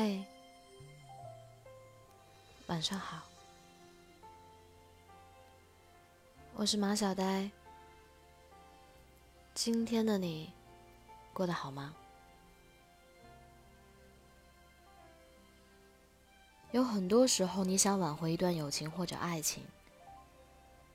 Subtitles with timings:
[0.00, 0.22] 嘿，
[2.68, 3.20] 晚上好，
[6.54, 7.50] 我是马小呆。
[9.54, 10.52] 今天的你
[11.32, 11.92] 过得好吗？
[16.70, 19.64] 有很多时候，你想挽回一段友情或者爱情，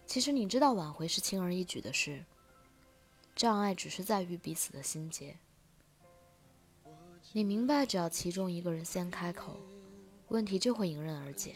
[0.08, 2.24] 其实你知道挽回是轻而易举的事，
[3.36, 5.36] 障碍只是在于彼此的心结。
[7.32, 9.58] 你明白，只要其中一个人先开口，
[10.28, 11.56] 问题就会迎刃而解。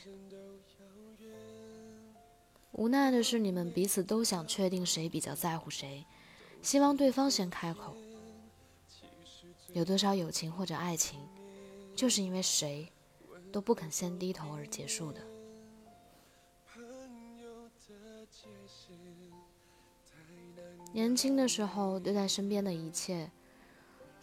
[2.71, 6.05] 无奈的是，你们彼此都想确定谁比较在乎谁，
[6.61, 7.95] 希望对方先开口。
[9.73, 11.19] 有多少友情或者爱情，
[11.95, 12.91] 就是因为谁
[13.51, 15.21] 都不肯先低头而结束的。
[20.93, 23.29] 年轻的时候，对待身边的一切。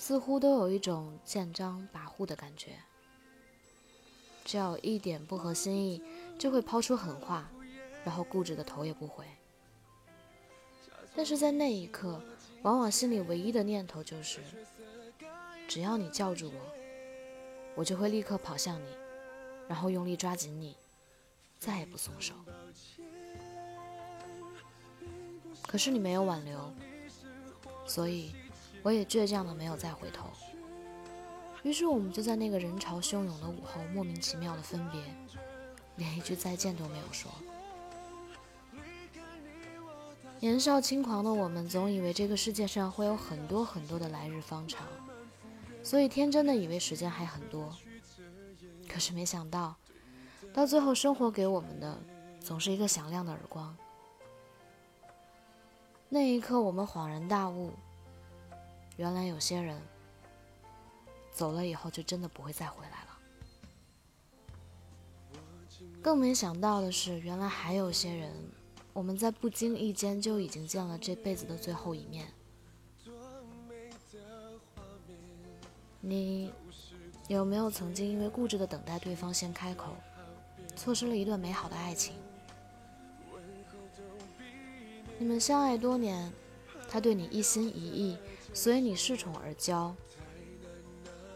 [0.06, 2.72] 似乎都有一种见张跋扈的感觉，
[4.44, 6.02] 只要一点不合心意，
[6.38, 7.50] 就会抛出狠话，
[8.04, 9.24] 然后固执的头也不回。
[11.16, 12.20] 但是在那一刻，
[12.60, 14.42] 往往心里唯一的念头就是：
[15.66, 16.60] 只要你叫住我，
[17.74, 18.88] 我就会立刻跑向你，
[19.66, 20.76] 然后用力抓紧你，
[21.58, 22.34] 再也不松手。
[25.66, 26.70] 可是你没有挽留，
[27.86, 28.34] 所以。
[28.84, 30.26] 我也倔强的没有再回头，
[31.62, 35.00] 于是我们就在那个人潮汹涌的午后莫名其妙的分别，
[35.96, 37.30] 连一句再见都没有说。
[40.38, 44.86] 年少轻狂的我们总以为这个世界上会有很多很多的来日方长，
[45.82, 47.74] 所以天真的以为时间还很多。
[48.86, 49.74] 可是没想到，
[50.52, 51.98] 到最后生活给我们的
[52.38, 53.74] 总是一个响亮的耳光。
[56.10, 57.72] 那一刻，我们恍然大悟。
[58.96, 59.80] 原来有些人
[61.32, 63.18] 走了以后，就真的不会再回来了。
[66.00, 68.32] 更没想到的是，原来还有些人，
[68.92, 72.28] 我们在不经意间就已经见了这辈子的最后一面。
[76.00, 76.52] 你
[77.28, 79.96] 有没有曾经因为固执的等待对方先开口，
[80.76, 82.14] 错失了一段美好的爱情？
[85.18, 86.30] 你们相爱多年，
[86.88, 88.18] 他对你一心一意。
[88.54, 89.92] 所以你恃宠而骄。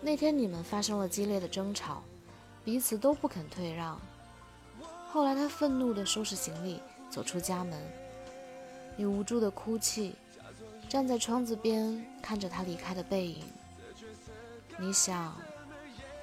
[0.00, 2.02] 那天你们发生了激烈的争吵，
[2.64, 4.00] 彼此都不肯退让。
[5.10, 6.80] 后来他愤怒地收拾行李
[7.10, 7.82] 走出家门，
[8.96, 10.14] 你无助地哭泣，
[10.88, 13.44] 站在窗子边看着他离开的背影。
[14.78, 15.36] 你想，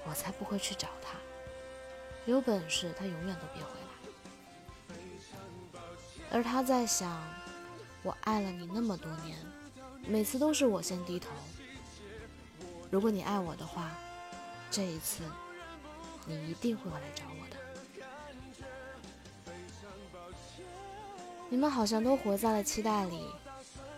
[0.07, 1.17] 我才不会去找他，
[2.25, 4.97] 有本事他永远都别回来。
[6.31, 7.21] 而他在想，
[8.01, 9.37] 我爱了你那么多年。
[10.07, 11.29] 每次都是我先低头。
[12.91, 13.91] 如果你爱我的话，
[14.69, 15.23] 这一次
[16.25, 17.57] 你一定会来找我的。
[21.49, 23.25] 你们好像都活在了期待里，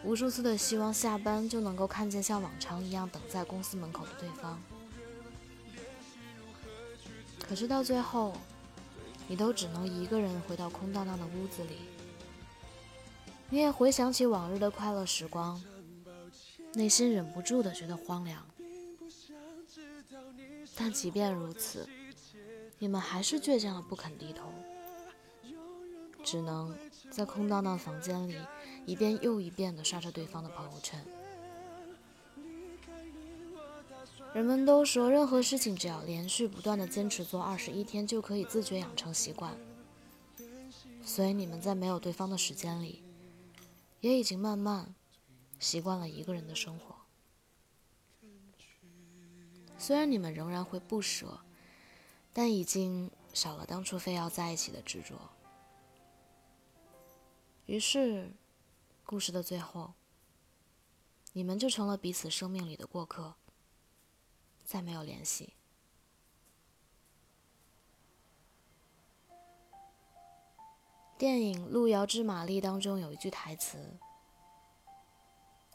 [0.03, 4.61] 无数次的希望下班就能够看见像往常一样等在公司门口的对方。
[7.47, 8.33] 可是到最后，
[9.27, 11.79] 你都只能一个人回到空荡荡的屋子里。
[13.49, 15.61] 你也回想起往日的快乐时光。
[16.73, 18.45] 内心忍不住的觉得荒凉，
[20.75, 21.87] 但即便如此，
[22.77, 24.51] 你们还是倔强的不肯低头，
[26.23, 26.77] 只能
[27.09, 28.35] 在空荡荡房间里
[28.85, 31.03] 一遍又一遍的刷着对方的朋友圈。
[34.33, 39.57] 人们都说，任何事情只要连续不断的坚持做二十一天，就可以自觉养成习惯。
[41.03, 43.01] 所以你们在没有对方的时间里，
[44.01, 44.93] 也已经慢慢。
[45.59, 46.95] 习惯了一个人的生活，
[49.77, 51.39] 虽然你们仍然会不舍，
[52.31, 55.15] 但已经少了当初非要在一起的执着。
[57.65, 58.31] 于是，
[59.03, 59.93] 故事的最后，
[61.33, 63.35] 你们就成了彼此生命里的过客，
[64.63, 65.53] 再没有联系。
[71.17, 73.97] 电影《路遥知马力》当中有一句台词。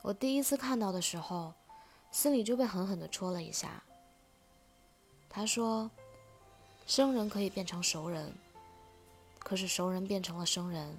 [0.02, 1.54] 我第一次看到的时候，
[2.10, 3.82] 心里就被狠狠的戳了一下。
[5.30, 5.88] 他说
[6.86, 8.34] ：“生人可以变成熟人，
[9.38, 10.96] 可是熟人变成了生人，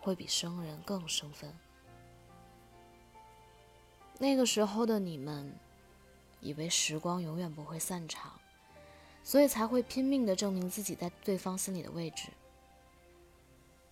[0.00, 1.52] 会比生人更生分。”
[4.18, 5.54] 那个时候的你们，
[6.40, 8.32] 以为时光永远不会散场，
[9.22, 12.30] 所以才会拼命的证明自己在对方心里的位置，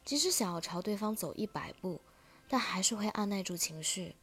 [0.07, 2.01] 即使想要朝对方走一百步。
[2.55, 4.15] 但还是会按耐住情绪，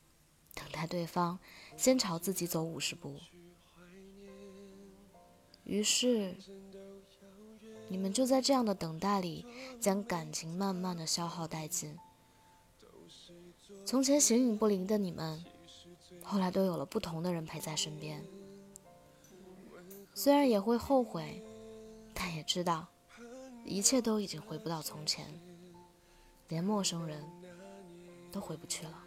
[0.55, 1.37] 等待对方
[1.75, 3.13] 先朝自己走五十步。
[5.65, 6.37] 于是，
[7.89, 9.45] 你们就在这样的等待里，
[9.81, 11.97] 将感情慢慢的消耗殆尽。
[13.85, 15.43] 从前形影不离的你们，
[16.23, 18.23] 后来都有了不同的人陪在身边。
[20.13, 21.43] 虽然也会后悔，
[22.13, 22.87] 但也知道，
[23.65, 25.27] 一切都已经回不到从前，
[26.47, 27.21] 连陌生人
[28.31, 29.03] 都回不去了。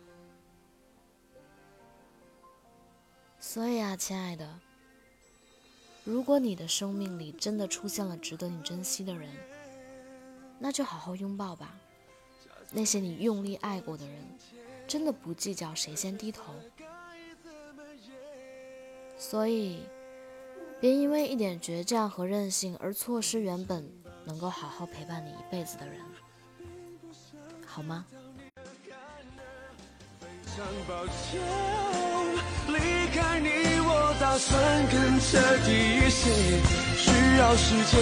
[3.40, 4.60] 所以啊，亲爱的，
[6.04, 9.30] 如果你的生命里真的出现了值得你珍惜的人，
[10.58, 11.74] 那就好好拥抱吧。
[12.70, 14.24] 那些你用力爱过的人，
[14.86, 16.54] 真的不计较谁先低头。
[19.18, 19.82] 所以。
[20.80, 23.90] 别因为一点倔强和任性而错失原本
[24.26, 25.98] 能够好好陪伴你一辈子的人，
[27.64, 28.04] 好吗？
[30.56, 31.40] 常抱歉
[32.68, 32.78] 离
[33.12, 33.48] 开你，
[33.80, 34.52] 我打算
[34.86, 35.26] 更彻
[35.66, 36.30] 底一些，
[36.96, 37.92] 需要时间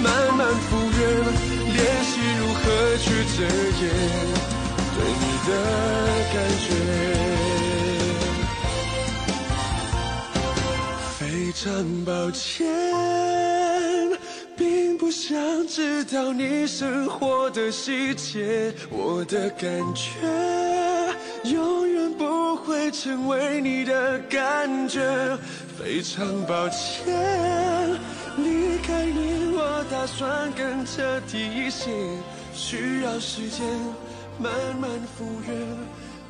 [0.00, 0.06] 慢
[0.36, 1.00] 慢复原，
[1.74, 2.62] 练习如何
[2.98, 3.42] 去遮
[3.82, 3.82] 掩
[4.94, 5.50] 对你的
[6.32, 6.64] 感觉。
[11.18, 11.20] 非
[11.52, 11.62] 常
[12.04, 12.64] 抱歉，
[15.12, 20.10] 想知道你生活的细节，我的感觉
[21.44, 25.38] 永远不会成为你的感觉。
[25.78, 27.06] 非常抱歉，
[28.38, 31.90] 离开你，我打算更彻底一些，
[32.54, 33.66] 需要时间
[34.38, 34.50] 慢
[34.80, 35.54] 慢复原，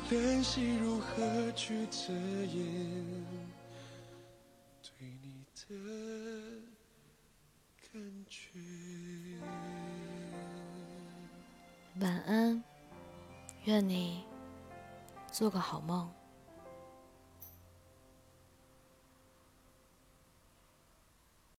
[0.09, 1.23] 练习如何
[1.55, 2.65] 去遮掩
[4.81, 6.32] 对你的。
[11.99, 12.63] 晚安，
[13.65, 14.23] 愿你
[15.31, 16.11] 做个好梦。